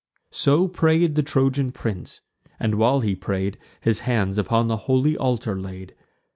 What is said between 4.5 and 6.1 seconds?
the holy altar laid.